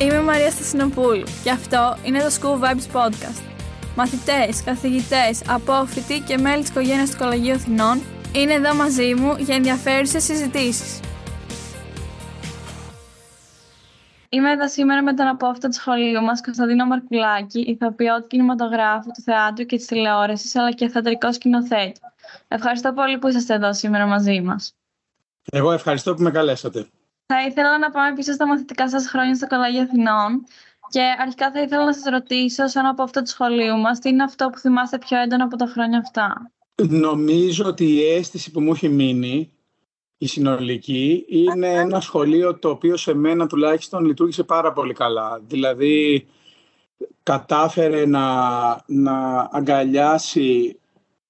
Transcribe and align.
Είμαι 0.00 0.14
η 0.14 0.22
Μαρία 0.22 0.50
Στασινοπούλου 0.50 1.24
και 1.42 1.50
αυτό 1.50 1.96
είναι 2.04 2.18
το 2.18 2.30
School 2.40 2.64
Vibes 2.64 2.96
Podcast. 2.96 3.42
Μαθητές, 3.96 4.62
καθηγητές, 4.64 5.42
απόφοιτοι 5.48 6.20
και 6.20 6.38
μέλη 6.38 6.60
της 6.60 6.70
οικογένειας 6.70 7.10
του 7.10 7.16
Κολεγίου 7.16 7.54
Αθηνών 7.54 8.02
είναι 8.32 8.52
εδώ 8.52 8.74
μαζί 8.74 9.14
μου 9.14 9.36
για 9.38 9.54
ενδιαφέρουσες 9.54 10.24
συζητήσεις. 10.24 11.00
Είμαι 14.28 14.50
εδώ 14.50 14.68
σήμερα 14.68 15.02
με 15.02 15.14
τον 15.14 15.26
απόφυτο 15.26 15.68
του 15.68 15.74
σχολείου 15.74 16.22
μας, 16.22 16.40
Κωνσταντίνο 16.40 16.86
Μαρκουλάκη, 16.86 17.60
ηθοποιό 17.60 18.20
του 18.20 18.26
κινηματογράφου, 18.26 19.10
του 19.14 19.22
θεάτρου 19.22 19.64
και 19.64 19.76
της 19.76 19.86
τηλεόρασης, 19.86 20.56
αλλά 20.56 20.72
και 20.72 20.88
θεατρικός 20.88 21.34
σκηνοθέτης. 21.34 22.00
Ευχαριστώ 22.48 22.92
πολύ 22.92 23.18
που 23.18 23.28
είσαστε 23.28 23.54
εδώ 23.54 23.72
σήμερα 23.72 24.06
μαζί 24.06 24.40
μας. 24.40 24.74
Εγώ 25.52 25.72
ευχαριστώ 25.72 26.14
που 26.14 26.22
με 26.22 26.30
καλέσατε. 26.30 26.86
Θα 27.26 27.44
ήθελα 27.46 27.78
να 27.78 27.90
πάμε 27.90 28.14
πίσω 28.14 28.32
στα 28.32 28.46
μαθητικά 28.46 28.88
σας 28.88 29.08
χρόνια 29.08 29.34
στο 29.34 29.46
Κολέγιο 29.46 29.82
Αθηνών 29.82 30.44
και 30.88 31.00
αρχικά 31.20 31.50
θα 31.50 31.60
ήθελα 31.62 31.84
να 31.84 31.92
σας 31.92 32.04
ρωτήσω, 32.04 32.66
σαν 32.66 32.86
από 32.86 33.02
αυτό 33.02 33.22
του 33.22 33.28
σχολείου 33.28 33.76
μας, 33.76 33.98
τι 33.98 34.08
είναι 34.08 34.22
αυτό 34.22 34.48
που 34.50 34.58
θυμάστε 34.58 34.98
πιο 34.98 35.20
έντονα 35.20 35.44
από 35.44 35.56
τα 35.56 35.66
χρόνια 35.66 35.98
αυτά; 35.98 36.50
Νομίζω 36.82 37.66
ότι 37.66 37.84
η 37.84 38.04
αίσθηση 38.04 38.50
που 38.50 38.60
μου 38.60 38.72
έχει 38.72 38.88
μείνει, 38.88 39.52
η 40.18 40.26
συνολική, 40.26 41.24
είναι 41.28 41.68
ένα 41.68 42.00
σχολείο 42.00 42.58
το 42.58 42.68
οποίο 42.68 42.96
σε 42.96 43.14
μένα 43.14 43.46
τουλάχιστον 43.46 44.04
λειτουργήσε 44.04 44.42
πάρα 44.42 44.72
πολύ 44.72 44.92
καλά. 44.92 45.40
Δηλαδή, 45.46 46.26
κατάφερε 47.22 48.06
να, 48.06 48.24
να 48.86 49.48
αγκαλιάσει 49.52 50.78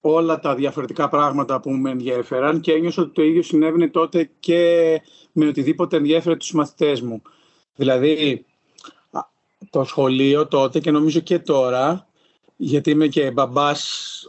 όλα 0.07 0.39
τα 0.39 0.55
διαφορετικά 0.55 1.09
πράγματα 1.09 1.59
που 1.59 1.71
με 1.71 1.89
ενδιαφέραν 1.89 2.59
και 2.59 2.71
ένιωσα 2.71 3.01
ότι 3.01 3.11
το 3.11 3.23
ίδιο 3.23 3.41
συνέβαινε 3.41 3.87
τότε 3.87 4.29
και 4.39 5.01
με 5.31 5.47
οτιδήποτε 5.47 5.97
ενδιαφέρε 5.97 6.35
τους 6.35 6.51
μαθητές 6.51 7.01
μου. 7.01 7.21
Δηλαδή, 7.75 8.45
το 9.69 9.83
σχολείο 9.83 10.47
τότε 10.47 10.79
και 10.79 10.91
νομίζω 10.91 11.19
και 11.19 11.39
τώρα, 11.39 12.07
γιατί 12.55 12.89
είμαι 12.89 13.07
και 13.07 13.31
μπαμπάς 13.31 13.81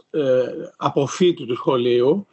ε, 0.09 0.43
αποφύτου 0.77 1.45
του 1.45 1.55
σχολείου, 1.55 2.27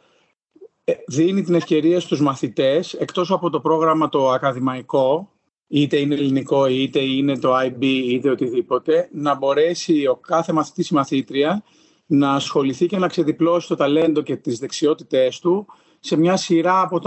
ε, 0.83 0.93
δίνει 1.07 1.41
την 1.43 1.55
ευκαιρία 1.55 1.99
στους 1.99 2.21
μαθητές, 2.21 2.93
εκτός 2.93 3.31
από 3.31 3.49
το 3.49 3.59
πρόγραμμα 3.59 4.09
το 4.09 4.29
ακαδημαϊκό, 4.29 5.31
είτε 5.67 5.97
είναι 5.97 6.15
ελληνικό, 6.15 6.65
είτε 6.65 6.99
είναι 6.99 7.37
το 7.37 7.59
IB, 7.59 7.83
είτε 7.83 8.29
οτιδήποτε, 8.29 9.09
να 9.11 9.35
μπορέσει 9.35 10.07
ο 10.07 10.15
κάθε 10.15 10.53
μαθητής 10.53 10.89
ή 10.89 10.93
μαθήτρια 10.93 11.63
να 12.05 12.33
ασχοληθεί 12.33 12.85
και 12.85 12.97
να 12.97 13.07
ξεδιπλώσει 13.07 13.67
το 13.67 13.75
ταλέντο 13.75 14.21
και 14.21 14.35
τις 14.35 14.59
δεξιότητές 14.59 15.39
του 15.39 15.65
σε 15.99 16.17
μια 16.17 16.35
σειρά 16.35 16.81
από 16.81 17.01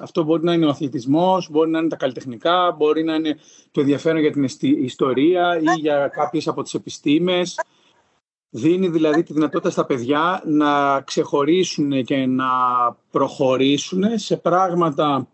Αυτό 0.00 0.22
μπορεί 0.22 0.44
να 0.44 0.52
είναι 0.52 0.66
ο 0.66 0.68
αθλητισμός, 0.68 1.50
μπορεί 1.50 1.70
να 1.70 1.78
είναι 1.78 1.88
τα 1.88 1.96
καλλιτεχνικά, 1.96 2.74
μπορεί 2.78 3.02
να 3.04 3.14
είναι 3.14 3.38
το 3.70 3.80
ενδιαφέρον 3.80 4.20
για 4.20 4.30
την 4.30 4.46
ιστορία 4.60 5.60
ή 5.60 5.80
για 5.80 6.08
κάποιες 6.08 6.48
από 6.48 6.62
τις 6.62 6.74
επιστήμες. 6.74 7.60
Δίνει 8.50 8.88
δηλαδή 8.88 9.22
τη 9.22 9.32
δυνατότητα 9.32 9.70
στα 9.70 9.84
παιδιά 9.84 10.42
να 10.44 11.00
ξεχωρίσουν 11.00 12.04
και 12.04 12.26
να 12.26 12.46
προχωρήσουν 13.10 14.02
σε 14.14 14.36
πράγματα 14.36 15.28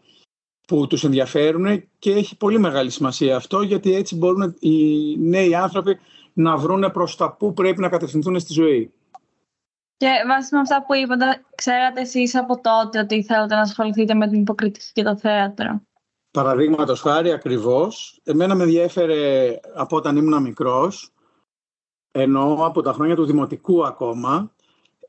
που 0.66 0.86
τους 0.86 1.04
ενδιαφέρουν 1.04 1.84
και 1.98 2.12
έχει 2.12 2.36
πολύ 2.36 2.58
μεγάλη 2.58 2.90
σημασία 2.90 3.36
αυτό 3.36 3.62
γιατί 3.62 3.94
έτσι 3.94 4.16
μπορούν 4.16 4.56
οι 4.58 5.16
νέοι 5.18 5.54
άνθρωποι 5.54 5.98
να 6.32 6.56
βρουν 6.56 6.90
προς 6.92 7.16
τα 7.16 7.32
που 7.32 7.52
πρέπει 7.52 7.80
να 7.80 7.88
κατευθυνθούν 7.88 8.40
στη 8.40 8.52
ζωή. 8.52 8.92
Και 9.96 10.08
βάσει 10.26 10.54
με 10.54 10.60
αυτά 10.60 10.84
που 10.86 10.94
είπατε, 10.94 11.44
ξέρατε 11.54 12.00
εσείς 12.00 12.34
από 12.34 12.60
τότε 12.60 12.98
ότι 12.98 13.24
θέλετε 13.24 13.54
να 13.54 13.60
ασχοληθείτε 13.60 14.14
με 14.14 14.28
την 14.28 14.40
υποκριτική 14.40 14.90
και 14.92 15.02
το 15.02 15.16
θέατρο; 15.16 15.80
Παραδείγματος 16.30 17.00
χάρη 17.00 17.32
ακριβώς. 17.32 18.20
Εμένα 18.24 18.54
με 18.54 18.62
ενδιέφερε 18.62 19.54
από 19.74 19.96
όταν 19.96 20.16
ήμουν 20.16 20.42
μικρός, 20.42 21.12
ενώ 22.12 22.58
από 22.60 22.82
τα 22.82 22.92
χρόνια 22.92 23.14
του 23.14 23.24
δημοτικού 23.24 23.86
ακόμα, 23.86 24.52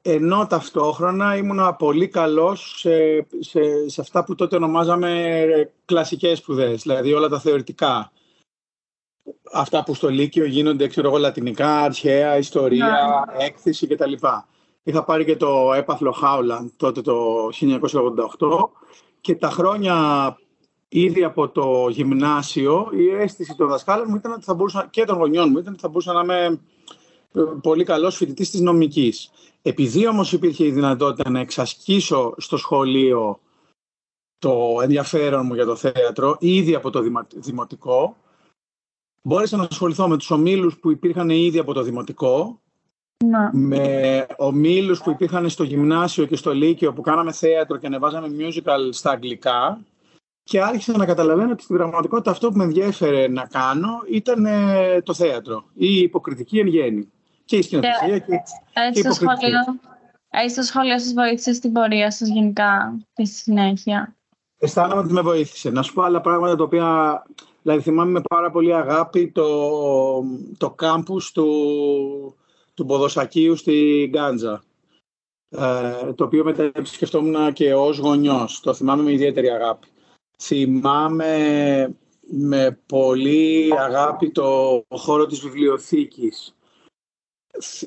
ενώ 0.02 0.48
ταυτόχρονα 0.48 1.36
ήμουν 1.36 1.76
πολύ 1.77 2.08
καλός 2.08 2.76
σε, 2.77 3.27
σε, 3.39 3.89
σε 3.89 4.02
αυτά 4.02 4.23
που 4.23 4.36
τότε 4.36 4.55
ονομάζαμε 4.55 5.71
κλασικές 5.86 6.37
σπουδές, 6.37 6.81
δηλαδή 6.81 7.14
όλα 7.14 7.30
τα 7.30 7.39
θεωρητικά. 7.39 8.11
Αυτά 9.54 9.83
που 9.83 9.93
στο 9.93 10.10
Λύκειο 10.10 10.45
γίνονται, 10.45 10.87
ξέρω 10.87 11.08
εγώ, 11.08 11.17
λατινικά, 11.17 11.80
αρχαία, 11.80 12.37
ιστορία, 12.37 13.26
ναι. 13.37 13.43
έκθεση 13.43 13.87
κτλ. 13.87 14.14
Είχα 14.88 15.04
πάρει 15.04 15.26
και 15.26 15.36
το 15.36 15.73
έπαθλο 15.73 16.12
Χάουλαντ 16.12 16.70
τότε 16.78 17.02
το 17.02 17.50
1988 18.40 18.70
και 19.22 19.36
τα 19.36 19.50
χρόνια 19.50 20.38
ήδη 20.88 21.23
από 21.23 21.50
το 21.50 21.88
γυμνάσιο 21.90 22.90
η 22.94 23.10
αίσθηση 23.10 23.56
των 23.56 23.68
δασκάλων 23.68 24.06
μου 24.10 24.16
ήταν 24.16 24.32
ότι 24.32 24.44
θα 24.44 24.54
μπορούσα, 24.54 24.88
και 24.90 25.06
των 25.06 25.18
γονιών 25.18 25.50
μου 25.50 25.58
ήταν 25.58 25.73
ότι 25.73 25.82
θα 25.82 25.88
μπορούσα 25.88 26.14
να 26.14 26.22
είμαι 26.22 26.62
ε, 27.34 27.42
πολύ 27.62 27.84
καλός 27.84 28.16
φοιτητής 28.16 28.50
της 28.50 28.60
νομικής. 28.60 29.32
Επειδή 29.62 30.08
όμως 30.08 30.34
υπήρχε 30.34 30.66
η 30.66 30.72
δυνατότητα 30.72 31.30
να 31.30 31.40
εξασκήσω 31.40 32.34
στο 32.38 32.58
σχολείο 32.58 33.40
το 34.38 34.80
ενδιαφέρον 34.82 35.46
μου 35.46 35.54
για 35.54 35.66
το 35.66 35.76
θέατρο 35.76 36.36
ήδη 36.40 36.76
από 36.76 36.90
το 36.90 37.04
δημοτικό, 37.36 38.17
μπόρεσα 39.22 39.58
να 39.58 39.67
ασχοληθώ 39.70 40.08
με 40.08 40.17
τους 40.17 40.32
ομίλους 40.32 40.80
που 40.80 40.92
υπήρχαν 40.92 41.30
ήδη 41.30 41.60
από 41.60 41.73
το 41.73 41.82
δημοτικό 41.82 42.60
να. 43.23 43.49
με 43.53 44.26
ομίλους 44.37 45.02
που 45.02 45.09
υπήρχαν 45.09 45.49
στο 45.49 45.64
γυμνάσιο 45.64 46.26
και 46.26 46.36
στο 46.36 46.53
λύκειο 46.53 46.93
που 46.93 47.02
κάναμε 47.02 47.31
θέατρο 47.31 47.77
και 47.77 47.87
ανεβάζαμε 47.87 48.27
musical 48.39 48.89
στα 48.89 49.11
αγγλικά 49.11 49.80
και 50.43 50.61
άρχισα 50.61 50.98
να 50.98 51.05
καταλαβαίνω 51.05 51.52
ότι 51.52 51.64
στην 51.64 51.75
πραγματικότητα 51.75 52.31
αυτό 52.31 52.52
που 52.52 52.58
με 52.58 52.64
ενδιέφερε 52.64 53.27
να 53.27 53.45
κάνω 53.45 53.89
ήταν 54.11 54.45
ε, 54.45 55.02
το 55.02 55.14
θέατρο 55.14 55.65
ή 55.73 55.87
η 55.87 55.99
υποκριτική 55.99 56.59
εν 56.59 56.67
γέννη. 56.67 57.11
Και 57.45 57.58
η 57.58 57.61
σκηνοθεσία 57.61 58.20
και, 58.20 58.25
και, 58.25 58.33
η 58.93 58.99
υποκριτική. 58.99 59.52
Έτσι 60.30 60.55
το 60.55 60.61
σχολείο 60.61 60.99
σας 60.99 61.14
βοήθησες 61.14 61.55
στην 61.55 61.71
πορεία 61.71 62.11
σας 62.11 62.27
γενικά 62.27 62.98
και 63.14 63.25
στη 63.25 63.36
συνέχεια; 63.36 64.15
Αισθάνομαι 64.59 65.02
ότι 65.02 65.14
με 65.14 65.21
βοήθησε. 65.21 65.70
Να 65.70 65.81
σου 65.81 65.93
πω 65.93 66.02
άλλα 66.02 66.21
πράγματα 66.21 66.55
τα 66.55 66.64
οποία... 66.64 67.23
Δηλαδή 67.61 67.81
θυμάμαι 67.81 68.11
με 68.11 68.21
πάρα 68.30 68.52
πολύ 68.52 68.75
αγάπη 68.75 69.31
το, 69.31 69.48
το 70.58 70.70
κάμπους 70.70 71.31
του, 71.31 71.48
του 72.75 72.86
Ποδοσακίου 72.86 73.55
στη 73.55 74.08
Γκάντζα. 74.11 74.63
Ε, 75.49 76.13
το 76.13 76.23
οποίο 76.23 76.43
μετά 76.43 76.63
επισκεφτόμουν 76.63 77.53
και 77.53 77.73
ως 77.73 77.97
γονιός. 77.97 78.59
Το 78.59 78.73
θυμάμαι 78.73 79.03
με 79.03 79.11
ιδιαίτερη 79.11 79.49
αγάπη. 79.49 79.87
Θυμάμαι 80.37 81.95
με 82.27 82.80
πολύ 82.86 83.73
αγάπη 83.77 84.31
το 84.31 84.81
χώρο 84.89 85.25
της 85.25 85.39
βιβλιοθήκης. 85.39 86.55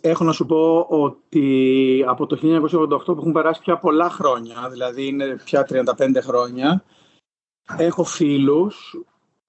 Έχω 0.01 0.25
να 0.25 0.33
σου 0.33 0.47
πω 0.47 0.87
ότι 0.89 2.05
από 2.07 2.27
το 2.27 2.39
1988 2.43 3.05
που 3.05 3.13
έχουν 3.19 3.33
περάσει 3.33 3.61
πια 3.61 3.79
πολλά 3.79 4.11
χρόνια, 4.11 4.69
δηλαδή 4.71 5.07
είναι 5.07 5.37
πια 5.45 5.67
35 5.99 6.21
χρόνια, 6.21 6.85
έχω 7.77 8.05
φίλους 8.05 9.03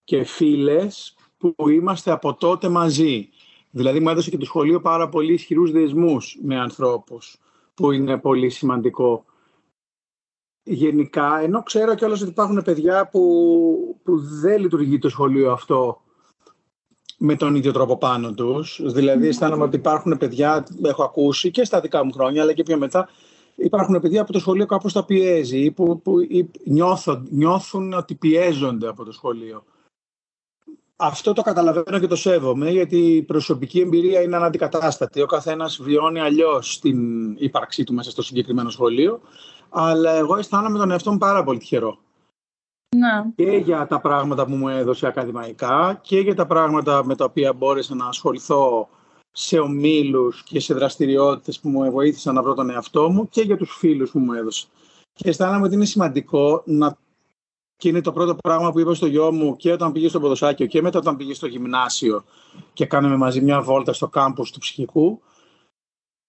και 0.04 0.24
φίλες 0.24 1.16
που 1.38 1.70
είμαστε 1.70 2.12
από 2.12 2.34
τότε 2.34 2.70
μαζί. 2.70 3.30
Δηλαδή 3.72 4.00
μου 4.00 4.10
έδωσε 4.10 4.30
και 4.30 4.38
το 4.38 4.46
σχολείο 4.46 4.82
πάρα 4.82 5.10
πολύ 5.10 5.34
ισχυρούς 5.34 5.72
δεσμούς 5.72 6.38
με 6.42 6.60
ανθρώπους, 6.60 7.38
που 7.74 7.92
είναι 7.92 8.18
πολύ 8.18 8.50
σημαντικό. 8.50 9.26
Γενικά, 10.64 11.40
ενώ 11.40 11.64
ξέρω 11.64 11.96
κιόλας 11.96 12.22
ότι 12.22 12.30
υπάρχουν 12.30 12.62
παιδιά 12.64 13.08
που, 13.08 14.00
που 14.04 14.20
δεν 14.20 14.62
λειτουργεί 14.62 15.00
το 15.00 15.10
σχολείο 15.10 15.52
αυτό 15.52 16.02
με 17.18 17.36
τον 17.36 17.56
ίδιο 17.56 17.72
τρόπο 17.72 17.98
πάνω 17.98 18.34
τους. 18.34 18.82
Δηλαδή, 18.84 19.28
αισθάνομαι 19.28 19.64
ότι 19.64 19.76
υπάρχουν 19.76 20.18
παιδιά, 20.18 20.66
έχω 20.84 21.04
ακούσει 21.04 21.52
και 21.52 21.64
στα 21.64 21.80
δικά 21.80 22.06
μου 22.06 22.12
χρόνια, 22.12 22.42
αλλά 22.42 22.54
και 22.54 22.64
πιο 22.64 22.78
μετά, 22.78 23.10
υπάρχουν 23.56 24.00
παιδιά 24.00 24.24
που 24.24 24.32
το 24.32 24.40
σχολείο 24.40 24.66
κάπως 24.66 24.94
τα 24.94 25.06
πιέζει 25.06 25.60
ή 25.60 25.72
που, 25.72 26.02
που 26.02 26.16
νιώθουν, 26.64 27.28
νιώθουν 27.32 27.94
ότι 27.94 28.16
πιέζονται 28.16 28.88
από 28.88 29.04
το 29.04 29.12
σχολείο. 29.12 29.64
Αυτό 31.02 31.34
το 31.34 31.42
καταλαβαίνω 31.42 32.00
και 32.00 32.08
το 32.08 32.16
σέβομαι, 32.16 32.70
γιατί 32.70 32.98
η 32.98 33.22
προσωπική 33.22 33.80
εμπειρία 33.80 34.22
είναι 34.22 34.36
αναντικατάστατη. 34.36 35.22
Ο 35.22 35.26
καθένας 35.26 35.80
βιώνει 35.82 36.20
αλλιώς 36.20 36.80
την 36.80 37.32
ύπαρξή 37.38 37.84
του 37.84 37.94
μέσα 37.94 38.12
στο 38.12 38.22
συγκεκριμένο 38.22 38.70
σχολείο. 38.70 39.22
Αλλά 39.70 40.12
εγώ 40.12 40.36
αισθάνομαι 40.36 40.78
τον 40.78 40.92
εαυτό 40.92 41.12
μου 41.12 41.18
πάρα 41.18 41.44
πολύ 41.44 41.60
τυχερό. 41.60 41.98
Να. 42.96 43.32
Και 43.36 43.52
για 43.52 43.88
τα 43.88 44.00
πράγματα 44.00 44.46
που 44.46 44.56
μου 44.56 44.68
έδωσε 44.68 45.08
ακαδημαϊκά 45.08 46.00
και 46.02 46.20
για 46.20 46.36
τα 46.36 46.46
πράγματα 46.46 47.06
με 47.06 47.16
τα 47.16 47.26
οποία 47.26 47.54
μπόρεσα 47.54 47.96
να 47.96 48.06
ασχοληθώ 48.06 48.90
σε 49.32 49.60
ομίλους 49.60 50.44
και 50.44 50.60
σε 50.60 50.74
δραστηριότητες 50.74 51.60
που 51.60 51.70
μου 51.70 51.92
βοήθησαν 51.92 52.36
να 52.36 52.44
βρω 52.44 52.54
τον 52.54 52.70
εαυτό 52.70 53.10
μου 53.10 53.30
και 53.30 53.42
για 53.42 53.58
τους 53.58 53.76
φίλους 53.78 54.12
που 54.12 54.20
μου 54.20 54.34
έδωσε. 54.34 54.68
Και 55.14 55.30
αισθάνομαι 55.30 55.66
ότι 55.66 55.76
είναι 55.76 55.86
σημαντικό 55.86 56.64
να 56.66 56.98
και 57.80 57.90
είναι 57.90 58.02
το 58.02 58.12
πρώτο 58.12 58.36
πράγμα 58.36 58.72
που 58.72 58.80
είπα 58.80 58.94
στο 58.94 59.06
γιο 59.06 59.32
μου 59.32 59.56
και 59.56 59.72
όταν 59.72 59.92
πήγε 59.92 60.08
στο 60.08 60.20
ποδοσάκιο 60.20 60.66
και 60.66 60.82
μετά 60.82 61.00
όταν 61.00 61.18
πήγε 61.18 61.34
στο 61.34 61.48
γυμνάσιο 61.48 62.24
και 62.74 62.86
κάναμε 62.86 63.16
μαζί 63.16 63.42
μια 63.42 63.62
βόλτα 63.62 63.94
στο 63.94 64.08
κάμπος 64.08 64.52
του 64.52 64.60
ψυχικού. 64.60 65.22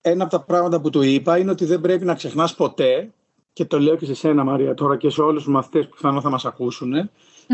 Ένα 0.00 0.22
από 0.24 0.32
τα 0.32 0.40
πράγματα 0.40 0.80
που 0.80 0.90
του 0.90 1.02
είπα 1.02 1.38
είναι 1.38 1.50
ότι 1.50 1.64
δεν 1.64 1.80
πρέπει 1.80 2.04
να 2.04 2.14
ξεχνάς 2.14 2.54
ποτέ 2.54 3.12
και 3.52 3.64
το 3.64 3.80
λέω 3.80 3.96
και 3.96 4.04
σε 4.04 4.14
σένα 4.14 4.44
Μαρία 4.44 4.74
τώρα 4.74 4.96
και 4.96 5.10
σε 5.10 5.22
όλους 5.22 5.42
τους 5.42 5.52
μαθητές 5.52 5.84
που 5.88 5.94
πιθανόν 5.94 6.20
θα 6.22 6.30
μας 6.30 6.44
ακούσουν 6.44 6.92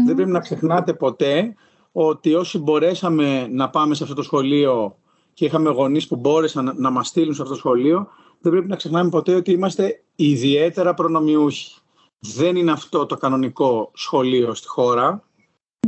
δεν 0.06 0.14
πρέπει 0.14 0.30
να 0.30 0.40
ξεχνάτε 0.40 0.94
ποτέ 0.94 1.54
ότι 1.92 2.34
όσοι 2.34 2.58
μπορέσαμε 2.58 3.46
να 3.46 3.70
πάμε 3.70 3.94
σε 3.94 4.02
αυτό 4.02 4.14
το 4.14 4.22
σχολείο 4.22 4.96
και 5.34 5.44
είχαμε 5.44 5.70
γονείς 5.70 6.06
που 6.06 6.16
μπόρεσαν 6.16 6.64
να, 6.64 6.74
να 6.76 6.90
μας 6.90 7.06
στείλουν 7.08 7.34
σε 7.34 7.42
αυτό 7.42 7.54
το 7.54 7.60
σχολείο, 7.60 8.08
δεν 8.40 8.52
πρέπει 8.52 8.68
να 8.68 8.76
ξεχνάμε 8.76 9.10
ποτέ 9.10 9.34
ότι 9.34 9.52
είμαστε 9.52 10.02
ιδιαίτερα 10.16 10.94
προνομιούχοι. 10.94 11.80
Δεν 12.18 12.56
είναι 12.56 12.70
αυτό 12.72 13.06
το 13.06 13.16
κανονικό 13.16 13.90
σχολείο 13.94 14.54
στη 14.54 14.68
χώρα. 14.68 15.22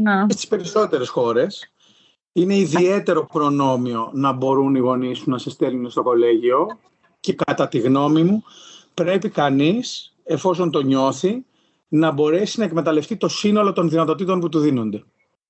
Να. 0.01 0.27
Στις 0.29 0.47
περισσότερες 0.47 1.09
χώρες 1.09 1.73
είναι 2.33 2.57
ιδιαίτερο 2.57 3.27
προνόμιο 3.27 4.11
να 4.13 4.33
μπορούν 4.33 4.75
οι 4.75 4.79
γονείς 4.79 5.19
σου 5.19 5.31
να 5.31 5.39
σε 5.39 5.51
στέλνουν 5.51 5.91
στο 5.91 6.03
κολέγιο 6.03 6.67
και 7.21 7.33
κατά 7.33 7.69
τη 7.69 7.79
γνώμη 7.79 8.23
μου 8.23 8.45
πρέπει 8.95 9.29
κανείς, 9.29 10.15
εφόσον 10.25 10.71
το 10.71 10.81
νιώθει, 10.81 11.45
να 11.89 12.11
μπορέσει 12.11 12.59
να 12.59 12.65
εκμεταλλευτεί 12.65 13.17
το 13.17 13.29
σύνολο 13.29 13.73
των 13.73 13.89
δυνατοτήτων 13.89 14.41
που 14.41 14.49
του 14.49 14.59
δίνονται. 14.59 15.05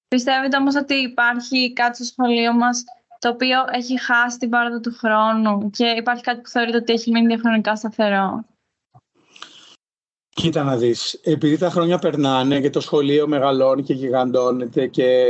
Πιστεύετε 0.08 0.56
όμως 0.56 0.76
ότι 0.76 0.94
υπάρχει 0.94 1.72
κάτι 1.72 1.96
στο 1.96 2.04
σχολείο 2.04 2.52
μας 2.52 2.84
το 3.18 3.28
οποίο 3.28 3.58
έχει 3.72 4.00
χάσει 4.00 4.38
την 4.38 4.48
πάροδο 4.48 4.80
του 4.80 4.94
χρόνου 4.98 5.70
και 5.70 5.84
υπάρχει 5.84 6.22
κάτι 6.22 6.40
που 6.40 6.48
θεωρείτε 6.48 6.76
ότι 6.76 6.92
έχει 6.92 7.10
μείνει 7.10 7.26
διαχρονικά 7.26 7.76
σταθερό; 7.76 8.44
Κοίτα 10.40 10.62
να 10.62 10.76
δεις, 10.76 11.20
επειδή 11.22 11.58
τα 11.58 11.70
χρόνια 11.70 11.98
περνάνε 11.98 12.60
και 12.60 12.70
το 12.70 12.80
σχολείο 12.80 13.28
μεγαλώνει 13.28 13.82
και 13.82 13.92
γιγαντώνεται 13.92 14.86
και 14.86 15.24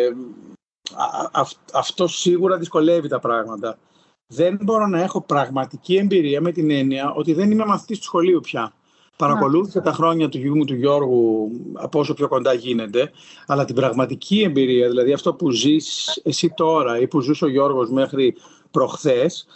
αυτό 1.72 2.06
σίγουρα 2.06 2.56
δυσκολεύει 2.56 3.08
τα 3.08 3.18
πράγματα. 3.18 3.78
Δεν 4.26 4.58
μπορώ 4.62 4.86
να 4.86 5.02
έχω 5.02 5.20
πραγματική 5.20 5.96
εμπειρία 5.96 6.40
με 6.40 6.52
την 6.52 6.70
έννοια 6.70 7.12
ότι 7.12 7.32
δεν 7.32 7.50
είμαι 7.50 7.64
μαθητής 7.64 7.98
του 7.98 8.04
σχολείου 8.04 8.40
πια. 8.40 8.72
Παρακολούθησα 9.16 9.80
τα 9.80 9.92
χρόνια 9.92 10.28
του 10.28 10.38
γιου 10.38 10.56
μου 10.56 10.64
του 10.64 10.74
Γιώργου 10.74 11.50
από 11.72 11.98
όσο 11.98 12.14
πιο 12.14 12.28
κοντά 12.28 12.52
γίνεται, 12.52 13.10
αλλά 13.46 13.64
την 13.64 13.74
πραγματική 13.74 14.42
εμπειρία, 14.42 14.88
δηλαδή 14.88 15.12
αυτό 15.12 15.34
που 15.34 15.50
ζεις 15.50 16.20
εσύ 16.24 16.52
τώρα 16.56 17.00
ή 17.00 17.06
που 17.06 17.20
ζούσε 17.20 17.44
ο 17.44 17.48
Γιώργος 17.48 17.90
μέχρι 17.90 18.36
προχθές, 18.70 19.46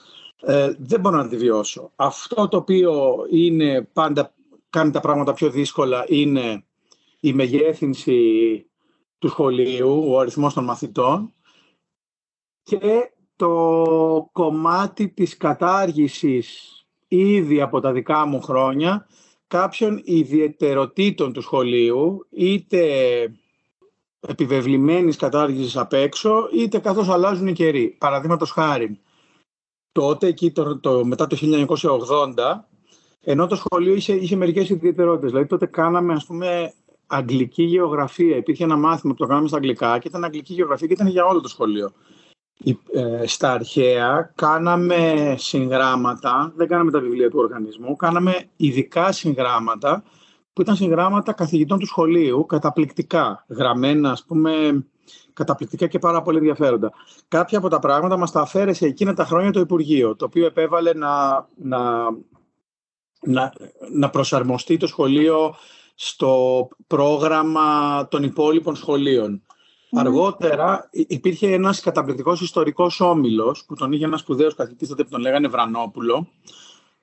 ε, 0.40 0.72
δεν 0.78 1.00
μπορώ 1.00 1.16
να 1.16 1.28
τη 1.28 1.36
βιώσω. 1.36 1.90
Αυτό 1.96 2.48
το 2.48 2.56
οποίο 2.56 3.16
είναι 3.30 3.88
πάντα 3.92 4.32
κάνει 4.72 4.90
τα 4.90 5.00
πράγματα 5.00 5.32
πιο 5.32 5.50
δύσκολα 5.50 6.04
είναι 6.08 6.64
η 7.20 7.32
μεγέθυνση 7.32 8.20
του 9.18 9.28
σχολείου, 9.28 10.04
ο 10.08 10.18
αριθμός 10.18 10.54
των 10.54 10.64
μαθητών 10.64 11.34
και 12.62 13.12
το 13.36 14.28
κομμάτι 14.32 15.08
της 15.08 15.36
κατάργησης 15.36 16.76
ήδη 17.08 17.60
από 17.60 17.80
τα 17.80 17.92
δικά 17.92 18.26
μου 18.26 18.40
χρόνια 18.40 19.06
κάποιων 19.46 20.00
ιδιαιτεροτήτων 20.04 21.32
του 21.32 21.40
σχολείου, 21.40 22.26
είτε 22.30 22.82
επιβεβλημένης 24.20 25.16
κατάργησης 25.16 25.76
απ' 25.76 25.92
έξω, 25.92 26.48
είτε 26.52 26.78
καθώς 26.78 27.08
αλλάζουν 27.08 27.46
οι 27.46 27.52
καιροί. 27.52 27.96
Παραδείγματος 27.98 28.50
χάρη, 28.50 29.00
τότε 29.92 30.26
εκεί 30.26 30.50
το, 30.50 30.78
το, 30.78 31.04
μετά 31.04 31.26
το 31.26 31.36
1980, 31.40 32.71
ενώ 33.24 33.46
το 33.46 33.54
σχολείο 33.54 33.94
είχε, 33.94 34.12
είχε 34.12 34.36
μερικές 34.36 34.68
ιδιαιτερότητες. 34.68 35.30
Δηλαδή 35.30 35.48
τότε 35.48 35.66
κάναμε, 35.66 36.12
ας 36.12 36.26
πούμε, 36.26 36.72
αγγλική 37.06 37.62
γεωγραφία. 37.62 38.36
Υπήρχε 38.36 38.64
ένα 38.64 38.76
μάθημα 38.76 39.12
που 39.12 39.18
το 39.18 39.26
κάναμε 39.26 39.48
στα 39.48 39.56
αγγλικά 39.56 39.98
και 39.98 40.08
ήταν 40.08 40.24
αγγλική 40.24 40.54
γεωγραφία 40.54 40.86
και 40.86 40.92
ήταν 40.92 41.06
για 41.06 41.24
όλο 41.24 41.40
το 41.40 41.48
σχολείο. 41.48 41.92
Ε, 42.92 43.26
στα 43.26 43.52
αρχαία 43.52 44.32
κάναμε 44.34 45.34
συγγράμματα, 45.38 46.52
δεν 46.56 46.68
κάναμε 46.68 46.90
τα 46.90 47.00
βιβλία 47.00 47.30
του 47.30 47.38
οργανισμού, 47.38 47.96
κάναμε 47.96 48.44
ειδικά 48.56 49.12
συγγράμματα 49.12 50.04
που 50.52 50.60
ήταν 50.60 50.76
συγγράμματα 50.76 51.32
καθηγητών 51.32 51.78
του 51.78 51.86
σχολείου, 51.86 52.46
καταπληκτικά, 52.46 53.44
γραμμένα 53.48 54.10
ας 54.10 54.24
πούμε, 54.24 54.84
καταπληκτικά 55.32 55.86
και 55.86 55.98
πάρα 55.98 56.22
πολύ 56.22 56.36
ενδιαφέροντα. 56.38 56.92
Κάποια 57.28 57.58
από 57.58 57.68
τα 57.68 57.78
πράγματα 57.78 58.16
μας 58.16 58.30
τα 58.30 58.40
αφαίρεσε 58.40 58.86
εκείνα 58.86 59.14
τα 59.14 59.24
χρόνια 59.24 59.50
το 59.50 59.60
Υπουργείο, 59.60 60.16
το 60.16 60.24
οποίο 60.24 60.46
επέβαλε 60.46 60.92
να, 60.94 61.46
να, 61.56 61.78
να, 63.22 63.52
να 63.92 64.10
προσαρμοστεί 64.10 64.76
το 64.76 64.86
σχολείο 64.86 65.54
στο 65.94 66.68
πρόγραμμα 66.86 68.08
των 68.08 68.22
υπόλοιπων 68.22 68.76
σχολείων. 68.76 69.42
Αργότερα 69.94 70.88
υπήρχε 70.90 71.52
ένας 71.52 71.80
καταπληκτικός 71.80 72.40
ιστορικός 72.40 73.00
όμιλος 73.00 73.64
που 73.66 73.74
τον 73.74 73.92
είχε 73.92 74.04
ένας 74.04 74.20
σπουδαίος 74.20 74.54
καθηγητής 74.54 74.88
τότε 74.88 75.04
που 75.04 75.10
τον 75.10 75.20
λέγανε 75.20 75.48
Βρανόπουλο 75.48 76.28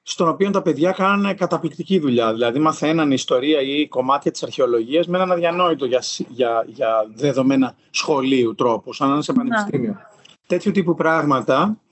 στον 0.02 0.28
οποίο 0.28 0.52
τα 0.52 0.62
παιδιά 0.62 0.92
κάνανε 0.92 1.34
καταπληκτική 1.34 2.00
δουλειά. 2.00 2.34
Δηλαδή 2.34 2.60
μαθαίναν 2.60 3.12
ιστορία 3.12 3.62
ή 3.62 3.88
κομμάτια 3.88 4.32
της 4.32 4.44
αρχαιολογίας 4.44 5.08
με 5.08 5.18
έναν 5.18 5.32
αδιανόητο 5.32 5.86
για, 5.86 6.04
για, 6.28 6.66
για 6.68 7.10
δεδομένα 7.16 7.76
σχολείου 7.90 8.56
τρόπο, 8.56 8.94
σαν 8.94 9.08
να 9.08 9.14
είναι 9.14 9.24
σε 9.24 9.34
πανεπιστήμιο. 9.34 9.98
Τέτοιου 10.48 10.72
τύπου 10.72 10.96
πράγματα 10.96 11.78
ε, 11.88 11.89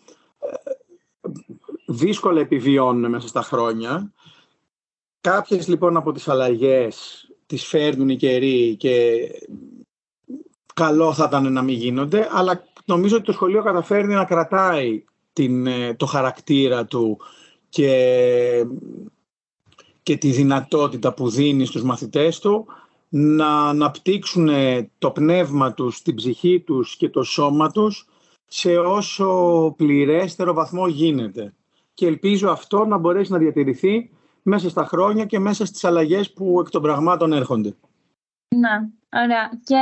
δύσκολα 1.98 2.40
επιβιώνουν 2.40 3.10
μέσα 3.10 3.28
στα 3.28 3.42
χρόνια. 3.42 4.12
Κάποιες 5.22 5.68
λοιπόν 5.68 5.98
από 5.98 6.12
τις 6.12 6.28
αλλαγές 6.28 7.28
τις 7.46 7.66
φέρνουν 7.66 8.10
οι 8.10 8.16
καιροί 8.16 8.76
και 8.76 9.18
καλό 10.74 11.14
θα 11.14 11.26
ήταν 11.28 11.54
να 11.54 11.62
μην 11.62 11.76
γίνονται, 11.76 12.30
αλλά 12.32 12.64
νομίζω 12.86 13.16
ότι 13.16 13.26
το 13.26 13.32
σχολείο 13.32 13.64
καταφέρνει 13.64 14.14
να 14.14 14.26
κρατάει 14.26 15.04
την, 15.34 15.68
ε, 15.68 15.94
το 15.94 16.06
χαρακτήρα 16.06 16.86
του 16.86 17.20
και, 17.70 18.66
και 20.04 20.18
τη 20.18 20.32
δυνατότητα 20.32 21.14
που 21.14 21.30
δίνει 21.30 21.66
στους 21.66 21.84
μαθητές 21.84 22.40
του 22.40 22.66
να 23.10 23.70
αναπτύξουν 23.70 24.50
το 24.98 25.12
πνεύμα 25.12 25.74
τους, 25.74 26.02
την 26.02 26.16
ψυχή 26.16 26.60
τους 26.60 26.96
και 26.96 27.10
το 27.10 27.24
σώμα 27.24 27.72
τους 27.72 28.08
σε 28.48 28.78
όσο 28.78 29.74
πληρέστερο 29.78 30.54
βαθμό 30.54 30.88
γίνεται. 30.88 31.54
Και 31.98 32.06
ελπίζω 32.06 32.50
αυτό 32.50 32.86
να 32.86 32.98
μπορέσει 32.98 33.32
να 33.32 33.38
διατηρηθεί 33.38 34.10
μέσα 34.42 34.70
στα 34.70 34.86
χρόνια 34.86 35.26
και 35.26 35.40
μέσα 35.40 35.66
στις 35.66 35.84
αλλαγές 35.84 36.34
που 36.34 36.60
εκ 36.60 36.70
των 36.70 36.82
πραγμάτων 36.82 37.34
έρχονται. 37.34 37.76
Ναι, 38.56 38.90
ωραία. 39.24 39.50
Και 39.64 39.82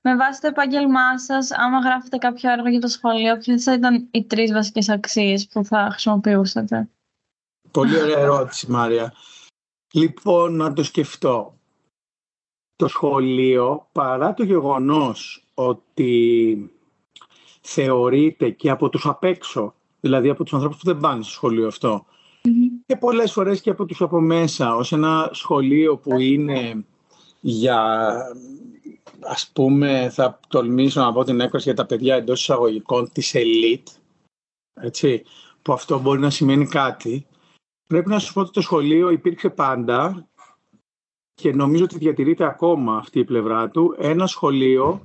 με 0.00 0.16
βάση 0.16 0.40
το 0.40 0.46
επάγγελμά 0.46 1.18
σας, 1.18 1.50
άμα 1.50 1.78
γράφετε 1.78 2.16
κάποιο 2.16 2.50
έργο 2.50 2.68
για 2.68 2.80
το 2.80 2.88
σχολείο, 2.88 3.36
ποιες 3.36 3.62
θα 3.62 3.72
ήταν 3.72 4.08
οι 4.10 4.24
τρεις 4.24 4.52
βασικές 4.52 4.88
αξίες 4.88 5.48
που 5.48 5.64
θα 5.64 5.88
χρησιμοποιούσατε; 5.90 6.88
Πολύ 7.70 8.00
ωραία 8.00 8.18
ερώτηση, 8.18 8.70
Μάρια. 8.70 9.12
Λοιπόν, 9.92 10.56
να 10.56 10.72
το 10.72 10.82
σκεφτώ. 10.82 11.58
Το 12.76 12.88
σχολείο, 12.88 13.88
παρά 13.92 14.34
το 14.34 14.44
γεγονός 14.44 15.46
ότι 15.54 16.70
θεωρείται 17.60 18.50
και 18.50 18.70
από 18.70 18.88
τους 18.88 19.06
απ' 19.06 19.24
έξω, 19.24 19.74
δηλαδή 20.02 20.28
από 20.28 20.44
τους 20.44 20.52
ανθρώπους 20.52 20.78
που 20.78 20.84
δεν 20.84 21.00
πάνε 21.00 21.22
στο 21.22 21.32
σχολείο 21.32 21.70
και 22.86 22.96
πολλές 22.96 23.32
φορές 23.32 23.60
και 23.60 23.70
από 23.70 23.84
τους 23.84 24.00
από 24.02 24.20
μέσα, 24.20 24.76
ως 24.76 24.92
ένα 24.92 25.30
σχολείο 25.32 25.96
που 25.96 26.18
είναι 26.18 26.84
για 27.40 28.12
ας 29.20 29.50
πούμε, 29.54 30.08
θα 30.12 30.40
τολμήσω 30.48 31.00
να 31.00 31.12
πω 31.12 31.24
την 31.24 31.40
έκφραση 31.40 31.64
για 31.64 31.74
τα 31.74 31.86
παιδιά 31.86 32.14
εντός 32.14 32.40
εισαγωγικών 32.40 33.12
της 33.12 33.34
ελίτ, 33.34 33.88
έτσι, 34.80 35.22
που 35.62 35.72
αυτό 35.72 36.00
μπορεί 36.00 36.20
να 36.20 36.30
σημαίνει 36.30 36.66
κάτι. 36.66 37.26
Πρέπει 37.88 38.08
να 38.08 38.18
σου 38.18 38.32
πω 38.32 38.40
ότι 38.40 38.50
το 38.50 38.60
σχολείο 38.60 39.10
υπήρξε 39.10 39.50
πάντα 39.50 40.28
και 41.34 41.52
νομίζω 41.52 41.84
ότι 41.84 41.98
διατηρείται 41.98 42.44
ακόμα 42.44 42.96
αυτή 42.96 43.18
η 43.18 43.24
πλευρά 43.24 43.68
του, 43.68 43.94
ένα 43.98 44.26
σχολείο 44.26 45.02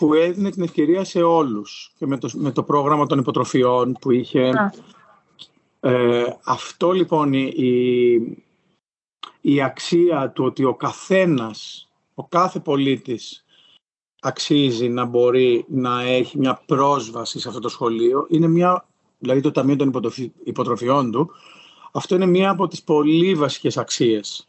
που 0.00 0.14
έδινε 0.14 0.50
την 0.50 0.62
ευκαιρία 0.62 1.04
σε 1.04 1.22
όλους 1.22 1.92
και 1.98 2.06
με 2.06 2.18
το, 2.18 2.30
με 2.34 2.50
το 2.52 2.62
πρόγραμμα 2.62 3.06
των 3.06 3.18
υποτροφιών 3.18 3.92
που 4.00 4.10
είχε. 4.10 4.52
Ε, 5.80 6.24
αυτό 6.44 6.92
λοιπόν 6.92 7.32
η, 7.32 8.38
η 9.40 9.62
αξία 9.62 10.30
του 10.30 10.44
ότι 10.44 10.64
ο 10.64 10.74
καθένας, 10.74 11.88
ο 12.14 12.26
κάθε 12.26 12.60
πολίτης 12.60 13.44
αξίζει 14.20 14.88
να 14.88 15.04
μπορεί 15.04 15.64
να 15.68 16.02
έχει 16.02 16.38
μια 16.38 16.62
πρόσβαση 16.66 17.40
σε 17.40 17.48
αυτό 17.48 17.60
το 17.60 17.68
σχολείο 17.68 18.26
είναι 18.28 18.48
μια, 18.48 18.86
δηλαδή 19.18 19.40
το 19.40 19.50
Ταμείο 19.50 19.76
των 19.76 19.92
Υποτροφιών 20.44 21.10
του, 21.10 21.30
αυτό 21.92 22.14
είναι 22.14 22.26
μια 22.26 22.50
από 22.50 22.68
τις 22.68 22.82
πολύ 22.82 23.34
βασικές 23.34 23.76
αξίες 23.76 24.48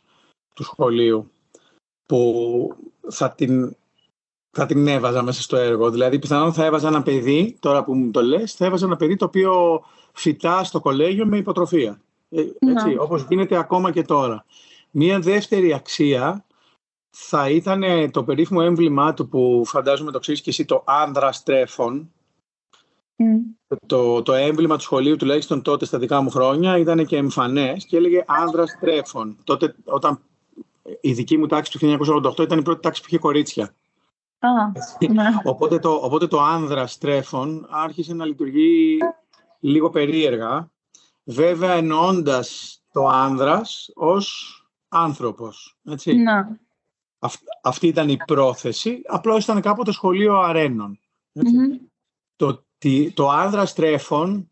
του 0.53 0.63
σχολείου 0.63 1.31
που 2.05 2.75
θα 3.10 3.31
την, 3.31 3.75
θα 4.51 4.65
την 4.65 4.88
έβαζα 4.88 5.24
μέσα 5.24 5.41
στο 5.41 5.58
έργο. 5.58 5.89
Δηλαδή 5.89 6.20
πιθανόν 6.20 6.53
θα 6.53 6.65
έβαζα 6.65 6.88
ένα 6.88 7.01
παιδί, 7.03 7.58
τώρα 7.60 7.84
που 7.84 7.96
μου 7.96 8.12
το 8.12 8.22
λες, 8.22 8.53
θα 8.53 8.65
έβαζα 8.65 8.86
ένα 8.86 8.96
παιδί 8.96 9.15
το 9.15 9.25
οποίο 9.25 9.81
φυτά 10.13 10.63
στο 10.63 10.79
κολέγιο 10.79 11.25
με 11.25 11.38
υποτροφία. 11.38 12.01
Ε, 12.29 12.41
έτσι, 12.41 12.88
ναι. 12.88 12.96
όπως 12.98 13.25
γίνεται 13.29 13.58
ακόμα 13.58 13.91
και 13.91 14.01
τώρα. 14.01 14.46
Μία 14.91 15.20
δεύτερη 15.20 15.74
αξία 15.74 16.46
θα 17.10 17.50
ήταν 17.50 17.84
το 18.12 18.24
περίφημο 18.24 18.62
έμβλημά 18.63 19.13
του 19.13 19.27
που 19.27 19.63
φαντάζομαι 19.65 20.12
το 20.12 20.20
ξέρεις 20.20 20.41
και 20.41 20.50
εσύ, 20.50 20.65
το 20.65 20.84
άνδρα 20.86 21.34
τρέφον. 21.43 22.11
Το, 23.86 24.22
το 24.22 24.34
έμβλημα 24.34 24.75
του 24.75 24.84
σχολείου, 24.84 25.15
τουλάχιστον 25.15 25.62
τότε 25.62 25.86
στα 25.86 26.00
δικά 26.00 26.22
μου 26.22 26.29
χρόνια, 26.29 26.77
ήταν 26.77 27.05
και 27.05 27.17
εμφανές 27.17 27.86
και 27.86 27.98
έλεγε 27.98 28.24
άνδρα 28.27 28.63
τρέφον. 28.79 29.38
Τότε, 29.43 29.75
όταν 29.84 30.20
η 31.01 31.13
δική 31.13 31.38
μου 31.38 31.46
τάξη 31.46 31.72
του 31.72 31.98
1988 32.38 32.39
ήταν 32.39 32.60
η 32.60 32.62
πρώτη 32.62 32.81
τάξη 32.81 33.01
που 33.01 33.08
είχε 33.10 33.17
κορίτσια. 33.17 33.74
Ναι. 35.10 35.24
οπότε, 35.43 35.79
το, 35.79 35.91
οπότε 35.91 36.27
το 36.27 36.41
άνδρα 36.41 36.88
τρέφον 37.00 37.67
άρχισε 37.69 38.13
να 38.13 38.25
λειτουργεί 38.25 38.98
λίγο 39.60 39.89
περίεργα, 39.89 40.71
βέβαια 41.24 41.74
εννοώντας 41.74 42.79
το 42.91 43.07
άνδρας 43.07 43.91
ως 43.93 44.55
άνθρωπος. 44.88 45.77
Έτσι. 45.83 46.13
Ναι. 46.13 46.48
αυτή 47.63 47.88
ήταν 47.88 48.10
η 48.10 48.17
πρόθεση, 48.25 49.01
απλώς 49.05 49.43
ήταν 49.43 49.62
κάποτε 49.62 49.91
σχολείο 49.91 50.38
αρένων. 50.38 51.00
Το, 52.36 52.65
το 53.13 53.29
άνδρας 53.29 53.74
τρέφον 53.74 54.51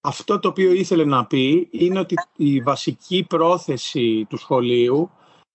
αυτό 0.00 0.38
το 0.38 0.48
οποίο 0.48 0.72
ήθελε 0.72 1.04
να 1.04 1.26
πει 1.26 1.68
είναι 1.70 1.98
ότι 1.98 2.14
η 2.36 2.60
βασική 2.60 3.24
πρόθεση 3.28 4.26
του 4.28 4.36
σχολείου 4.36 5.10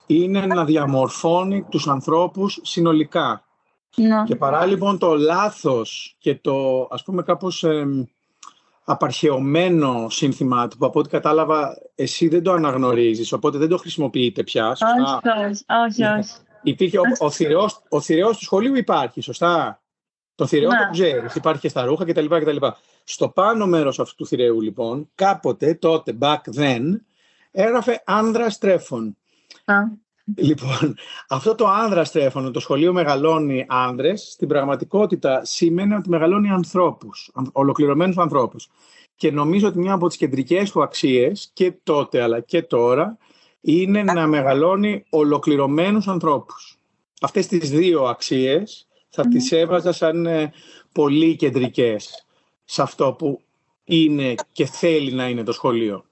είναι 0.05 0.45
να 0.45 0.65
διαμορφώνει 0.65 1.65
τους 1.69 1.87
ανθρώπους 1.87 2.59
συνολικά. 2.63 3.45
Ναι. 3.95 4.23
Και 4.25 4.35
παρά 4.35 4.65
λοιπόν 4.65 4.97
το 4.97 5.15
λάθος 5.15 6.15
και 6.19 6.35
το 6.35 6.87
ας 6.91 7.03
πούμε 7.03 7.23
κάπως 7.23 7.63
ε, 7.63 7.85
απαρχαιωμένο 8.83 10.09
σύνθημα 10.09 10.67
που 10.79 10.85
από 10.85 10.99
ό,τι 10.99 11.09
κατάλαβα 11.09 11.77
εσύ 11.95 12.27
δεν 12.27 12.43
το 12.43 12.51
αναγνωρίζεις, 12.51 13.31
οπότε 13.31 13.57
δεν 13.57 13.69
το 13.69 13.77
χρησιμοποιείτε 13.77 14.43
πια. 14.43 14.75
Σωστά; 14.75 15.21
Όχι, 15.45 15.63
όχι, 15.87 16.03
όχι. 16.03 16.33
Υπήρχε, 16.63 16.97
ο, 16.97 17.01
ο, 17.17 17.29
θηρεός, 17.29 17.81
ο 17.89 18.01
θηρεός 18.01 18.37
του 18.37 18.43
σχολείου 18.43 18.75
υπάρχει, 18.75 19.21
σωστά; 19.21 19.81
Το 20.35 20.45
θηρεό 20.45 20.69
ναι. 20.69 20.77
το 20.77 20.91
ξέρεις, 20.91 21.35
υπάρχει 21.35 21.61
και 21.61 21.69
στα 21.69 21.85
ρούχα 21.85 22.05
κτλ. 22.05 22.25
κτλ. 22.25 22.65
Στο 23.03 23.29
πάνω 23.29 23.65
μέρος 23.65 23.99
αυτού 23.99 24.15
του 24.15 24.25
θηρεού 24.25 24.61
λοιπόν, 24.61 25.09
κάποτε, 25.15 25.73
τότε, 25.73 26.17
back 26.21 26.41
then, 26.55 26.81
έγραφε 27.51 28.03
άνδρας 28.05 28.57
τρέφον. 29.65 29.99
Λοιπόν, 30.35 30.95
αυτό 31.29 31.55
το 31.55 31.67
άνδρα 31.67 32.03
στρέφωνο, 32.03 32.51
το 32.51 32.59
σχολείο 32.59 32.93
μεγαλώνει 32.93 33.65
άνδρες, 33.67 34.29
στην 34.31 34.47
πραγματικότητα 34.47 35.45
σημαίνει 35.45 35.93
ότι 35.93 36.09
μεγαλώνει 36.09 36.49
ανθρώπους, 36.49 37.31
ολοκληρωμένους 37.51 38.17
ανθρώπους. 38.17 38.69
Και 39.15 39.31
νομίζω 39.31 39.67
ότι 39.67 39.79
μια 39.79 39.93
από 39.93 40.07
τις 40.07 40.17
κεντρικές 40.17 40.71
του 40.71 40.83
αξίες 40.83 41.49
και 41.53 41.73
τότε 41.83 42.21
αλλά 42.21 42.39
και 42.39 42.61
τώρα 42.61 43.17
είναι 43.61 44.03
να 44.03 44.27
μεγαλώνει 44.27 45.05
ολοκληρωμένους 45.09 46.07
ανθρώπους. 46.07 46.77
Αυτές 47.21 47.47
τις 47.47 47.69
δύο 47.69 48.03
αξίες 48.03 48.87
θα 49.09 49.23
mm. 49.23 49.27
τις 49.29 49.51
έβαζα 49.51 49.91
σαν 49.91 50.25
ε, 50.25 50.53
πολύ 50.91 51.35
κεντρικές 51.35 52.25
σε 52.65 52.81
αυτό 52.81 53.13
που 53.13 53.41
είναι 53.83 54.35
και 54.51 54.65
θέλει 54.65 55.11
να 55.11 55.29
είναι 55.29 55.43
το 55.43 55.51
σχολείο 55.51 56.05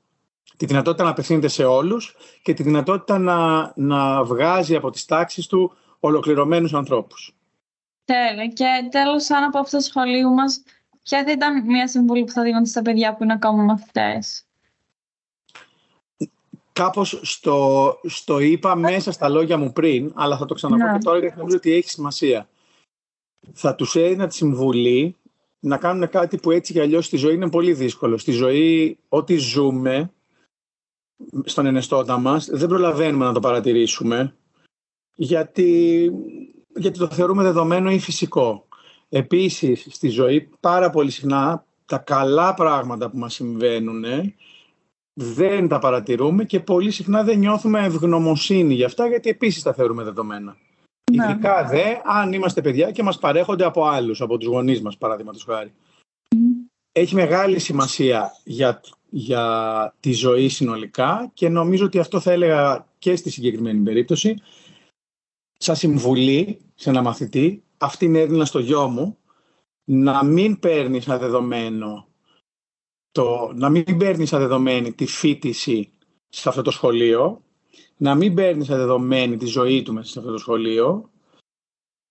τη 0.57 0.65
δυνατότητα 0.65 1.03
να 1.03 1.10
απευθύνεται 1.10 1.48
σε 1.48 1.63
όλους 1.63 2.15
και 2.41 2.53
τη 2.53 2.63
δυνατότητα 2.63 3.17
να, 3.17 3.72
να 3.75 4.24
βγάζει 4.24 4.75
από 4.75 4.89
τις 4.89 5.05
τάξεις 5.05 5.48
του 5.48 5.74
ολοκληρωμένους 6.00 6.74
ανθρώπους. 6.74 7.36
Τέλεια. 8.05 8.48
Και 8.48 8.65
τέλος, 8.91 9.29
αν 9.29 9.43
από 9.43 9.60
αυτό 9.60 9.77
το 9.77 9.83
σχολείο 9.83 10.29
μας, 10.29 10.63
ποια 11.03 11.24
θα 11.24 11.31
ήταν 11.31 11.65
μια 11.65 11.88
συμβουλή 11.88 12.24
που 12.24 12.31
θα 12.31 12.43
δίνονται 12.43 12.69
στα 12.69 12.81
παιδιά 12.81 13.15
που 13.15 13.24
είναι 13.24 13.33
ακόμα 13.33 13.63
μαθητές; 13.63 14.45
Κάπως 16.74 17.19
στο, 17.24 18.00
στο 18.03 18.39
είπα 18.39 18.75
μέσα 18.75 19.12
στα 19.12 19.29
λόγια 19.29 19.57
μου 19.57 19.72
πριν, 19.72 20.12
αλλά 20.15 20.38
θα 20.38 20.45
το 20.45 20.53
ξαναπώ 20.53 20.86
ναι. 20.86 20.91
και 20.91 21.03
τώρα 21.03 21.19
γιατί 21.19 21.38
νομίζω 21.38 21.57
ότι 21.57 21.72
έχει 21.72 21.89
σημασία. 21.89 22.48
Θα 23.53 23.75
τους 23.75 23.95
έδινα 23.95 24.27
τη 24.27 24.36
συμβουλή 24.36 25.15
να 25.60 25.77
κάνουν 25.77 26.10
κάτι 26.10 26.38
που 26.38 26.51
έτσι 26.51 26.74
και 26.74 26.81
αλλιώς 26.81 27.05
στη 27.05 27.17
ζωή 27.17 27.33
είναι 27.33 27.50
πολύ 27.50 27.74
δύσκολο. 27.74 28.17
Στη 28.17 28.31
ζωή, 28.31 28.98
ό,τι 29.10 29.38
ζούμε, 29.38 30.12
στον 31.46 31.65
ενεστώτα 31.65 32.18
μας, 32.18 32.50
δεν 32.51 32.68
προλαβαίνουμε 32.68 33.25
να 33.25 33.34
το 33.34 33.39
παρατηρήσουμε, 33.39 34.36
γιατί, 35.15 36.12
γιατί 36.75 37.00
το 37.00 37.08
θεωρούμε 37.08 37.44
δεδομένο 37.44 37.92
ή 37.92 38.00
φυσικό. 38.00 38.68
Επίσης, 39.10 39.88
στη 39.89 40.10
ζωή 40.10 40.50
πάρα 40.60 40.89
πολύ 40.89 41.12
συχνά 41.12 41.65
τα 41.86 41.98
καλά 41.98 42.53
πράγματα 42.53 43.10
που 43.10 43.18
μας 43.18 43.34
συμβαίνουν 43.34 44.03
δεν 45.13 45.68
τα 45.68 45.80
παρατηρούμε 45.80 46.44
και 46.44 46.60
πολύ 46.60 46.92
συχνά 46.92 47.24
δεν 47.24 47.39
νιώθουμε 47.39 47.86
ευγνωμοσύνη 47.86 48.74
για 48.74 48.86
αυτά, 48.86 49.08
γιατί 49.08 49.30
επίσης 49.30 49.63
τα 49.63 49.74
θεωρούμε 49.74 50.03
δεδομένα. 50.03 50.58
Ναι. 51.12 51.25
Ειδικά 51.25 51.65
δε, 51.65 51.84
αν 52.03 52.34
είμαστε 52.34 52.62
παιδιά 52.62 52.92
και 52.92 53.03
μας 53.03 53.20
παρέχονται 53.20 53.65
από 53.65 53.86
άλλους, 53.86 54.22
από 54.22 54.38
τους 54.38 54.48
γονείς 54.48 54.82
μας, 54.82 54.98
παραδείγματος 54.98 55.44
χάρη. 55.44 55.74
Έχει 56.92 57.15
μεγάλη 57.15 57.60
σημασία 57.60 58.32
για 58.44 58.82
για 59.15 59.96
τη 60.00 60.12
ζωή 60.12 60.50
συνολικά 60.50 61.32
και 61.34 61.50
νομίζω 61.50 61.86
ότι 61.86 62.00
αυτό 62.00 62.20
θα 62.20 62.32
έλεγα 62.32 62.88
και 63.00 63.15
στη 63.15 63.29
συγκεκριμένη 63.29 63.79
περίπτωση. 63.79 64.36
Σαν 65.58 65.75
συμβουλή 65.75 66.60
σε 66.75 66.89
ένα 66.89 67.01
μαθητή, 67.01 67.63
αυτή 67.77 68.05
είναι 68.05 68.20
έδινας 68.20 68.48
στο 68.48 68.60
γιο 68.60 68.88
μου, 68.88 69.17
να 69.84 70.24
μην 70.24 70.60
παίρνει 70.60 71.01
σαν 71.01 71.20
δεδομένο 71.20 72.08
το, 73.12 73.51
να 73.55 73.70
μην 73.70 73.98
παίρνει 73.98 74.25
σαν 74.25 74.39
δεδομένη 74.39 74.93
τη 74.93 75.05
φίτηση 75.05 75.91
σε 76.29 76.50
αυτό 76.50 76.62
το 76.62 76.72
σχολείο, 76.72 77.41
να 77.98 78.15
μην 78.15 78.34
παίρνει 78.34 78.65
σαν 78.65 78.77
δεδομένη 78.77 79.38
τη 79.38 79.46
ζωή 79.46 79.84
του 79.84 79.93
μέσα 79.93 80.12
σε 80.12 80.20
αυτό 80.20 80.32
το 80.32 80.38
σχολείο 80.38 81.10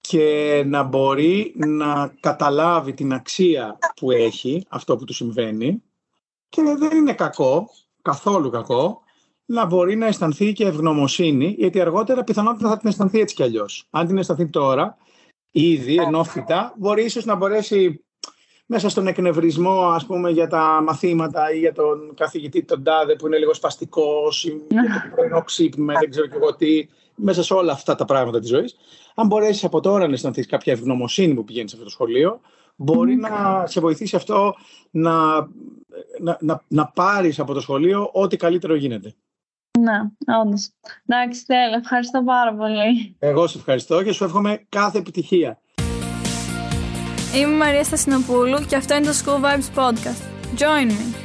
και 0.01 0.63
να 0.67 0.83
μπορεί 0.83 1.55
να 1.57 2.15
καταλάβει 2.21 2.93
την 2.93 3.13
αξία 3.13 3.79
που 3.97 4.11
έχει 4.11 4.65
αυτό 4.69 4.97
που 4.97 5.05
του 5.05 5.15
συμβαίνει 5.15 5.83
και 6.53 6.63
δεν 6.79 6.97
είναι 6.97 7.13
κακό, 7.13 7.69
καθόλου 8.03 8.51
κακό, 8.51 9.03
να 9.45 9.65
μπορεί 9.67 9.97
να 9.97 10.07
αισθανθεί 10.07 10.53
και 10.53 10.67
ευγνωμοσύνη, 10.67 11.55
γιατί 11.59 11.81
αργότερα 11.81 12.25
πιθανότητα 12.25 12.69
θα 12.69 12.77
την 12.77 12.89
αισθανθεί 12.89 13.21
έτσι 13.21 13.35
κι 13.35 13.43
αλλιώς. 13.43 13.87
Αν 13.91 14.07
την 14.07 14.19
αισθανθεί 14.19 14.47
τώρα, 14.47 14.97
ήδη, 15.51 15.95
ενώ 15.95 16.25
φυτά, 16.25 16.75
μπορεί 16.77 17.05
ίσως 17.05 17.25
να 17.25 17.35
μπορέσει 17.35 18.05
μέσα 18.67 18.89
στον 18.89 19.07
εκνευρισμό, 19.07 19.81
ας 19.81 20.07
πούμε, 20.07 20.31
για 20.31 20.47
τα 20.47 20.83
μαθήματα 20.83 21.53
ή 21.53 21.59
για 21.59 21.73
τον 21.73 22.15
καθηγητή 22.15 22.65
τον 22.65 22.83
τάδε 22.83 23.17
που 23.17 23.27
είναι 23.27 23.39
λίγο 23.39 23.55
σπαστικός, 23.55 24.45
ή 24.45 24.63
για 24.69 24.83
το 24.83 25.15
πρωινό 25.17 25.43
ξύπνημα, 25.43 25.95
δεν 25.99 26.11
ξέρω 26.11 26.27
και 26.27 26.37
εγώ 26.37 26.57
τι, 26.57 26.87
μέσα 27.15 27.43
σε 27.43 27.55
όλα 27.55 27.73
αυτά 27.73 27.95
τα 27.95 28.05
πράγματα 28.05 28.41
της 28.41 28.49
ζωής. 28.49 28.77
Αν 29.15 29.27
μπορέσεις 29.27 29.65
από 29.65 29.81
τώρα 29.81 30.07
να 30.07 30.13
αισθανθείς 30.13 30.47
κάποια 30.47 30.73
ευγνωμοσύνη 30.73 31.35
που 31.35 31.45
πηγαίνει 31.45 31.69
σε 31.69 31.75
αυτό 31.75 31.87
το 31.87 31.93
σχολείο, 31.93 32.41
μπορεί 32.83 33.17
να 33.17 33.65
σε 33.67 33.81
βοηθήσει 33.81 34.17
αυτό 34.17 34.55
να, 34.91 35.35
να, 36.21 36.37
να, 36.41 36.63
να 36.69 36.87
πάρεις 36.87 37.39
από 37.39 37.53
το 37.53 37.61
σχολείο 37.61 38.11
ό,τι 38.13 38.37
καλύτερο 38.37 38.75
γίνεται. 38.75 39.15
Ναι, 39.79 40.01
όντως. 40.43 40.71
Εντάξει, 41.07 41.47
τέλεια. 41.47 41.81
Ευχαριστώ 41.83 42.23
πάρα 42.23 42.55
πολύ. 42.55 43.17
Εγώ 43.19 43.47
σε 43.47 43.59
ευχαριστώ 43.59 44.03
και 44.03 44.13
σου 44.13 44.25
εύχομαι 44.25 44.67
κάθε 44.69 44.99
επιτυχία. 44.99 45.59
Είμαι 47.35 47.55
η 47.55 47.57
Μαρία 47.57 47.85
Στασινοπούλου 47.85 48.59
και 48.69 48.77
αυτό 48.77 48.95
είναι 48.95 49.07
το 49.07 49.13
School 49.25 49.45
Vibes 49.45 49.79
Podcast. 49.79 50.23
Join 50.59 50.91
me! 50.91 51.22